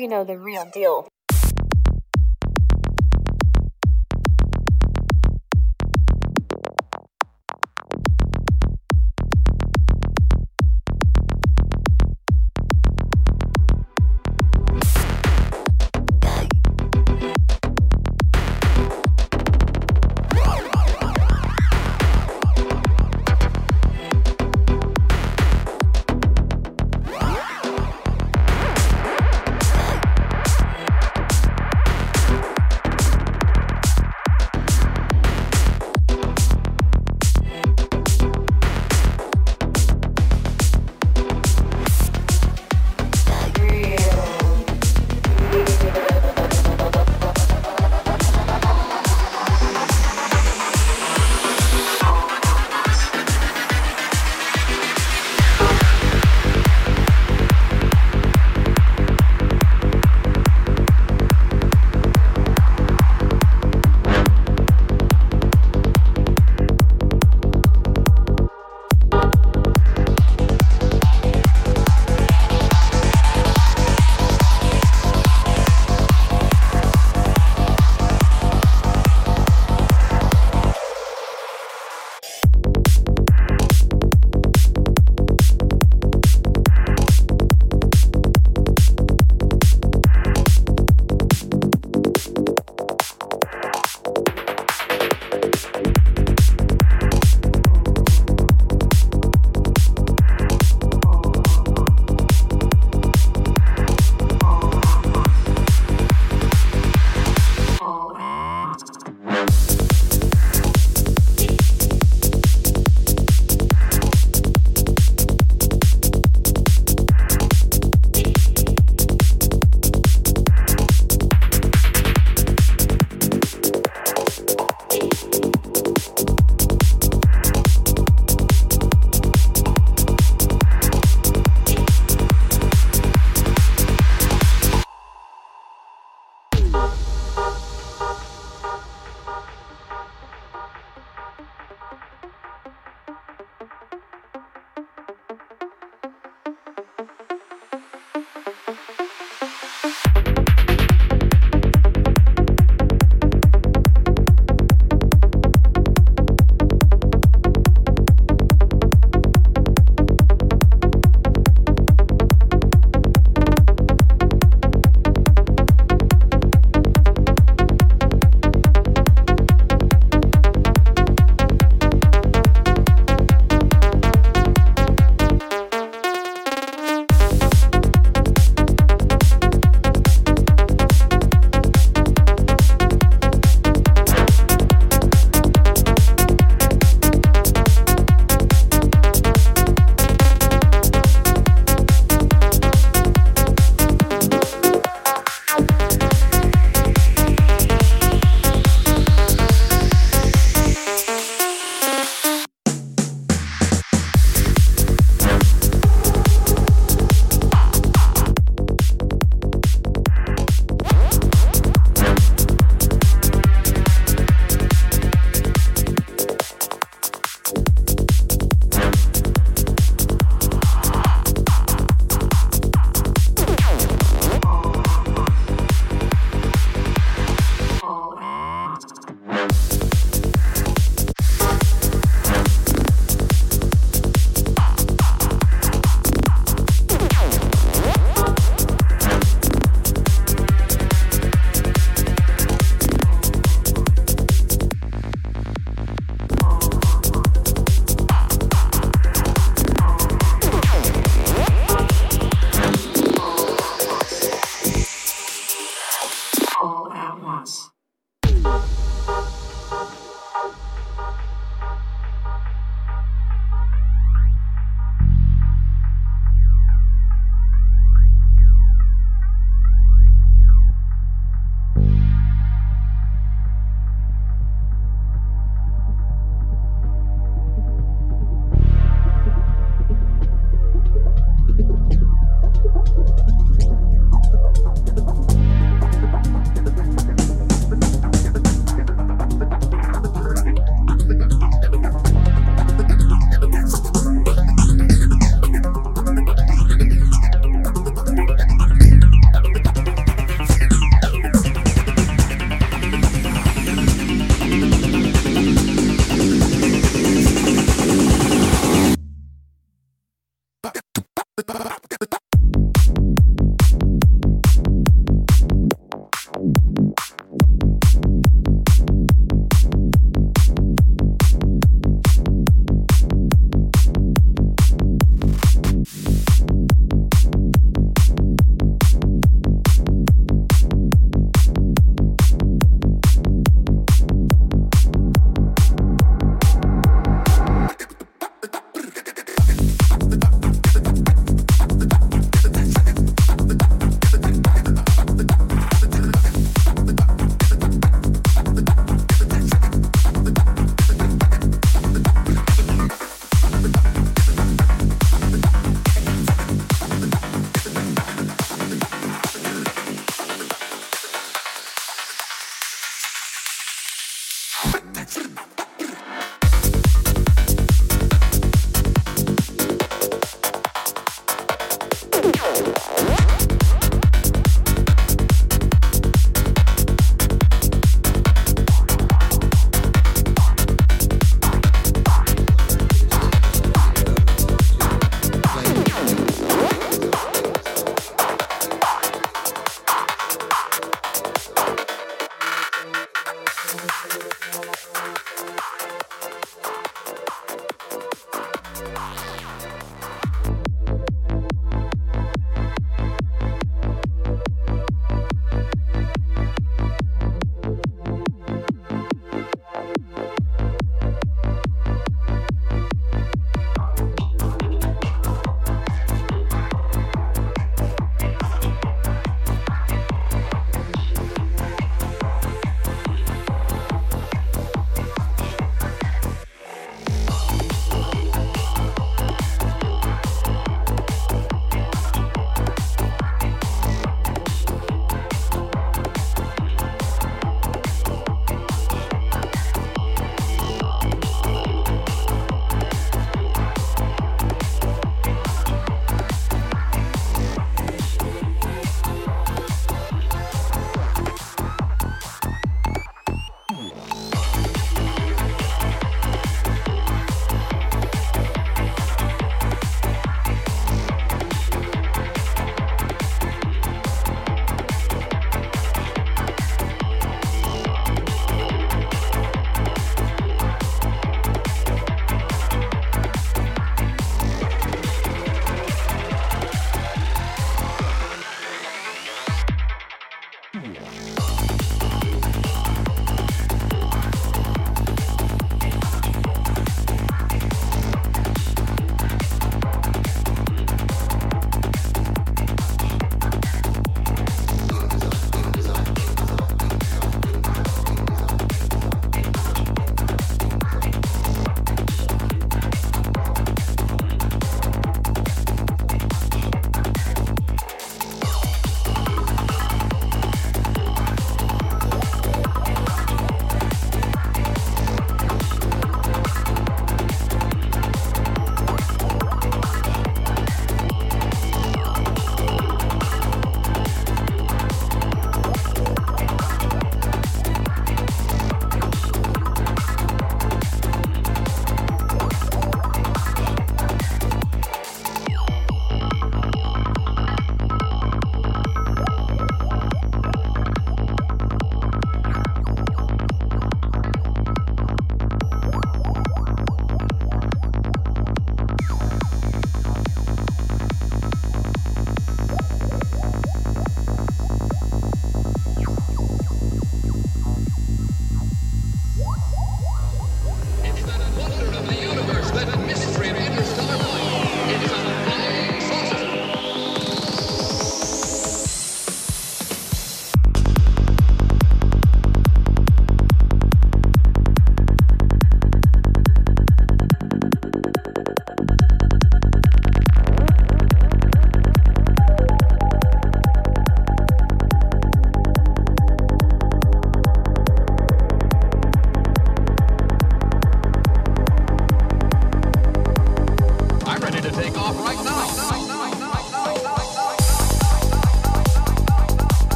You 0.00 0.08
know 0.08 0.24
the 0.24 0.38
real 0.38 0.66
deal. 0.72 1.09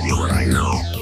anyone 0.00 0.30
I 0.30 0.44
know. 0.46 0.99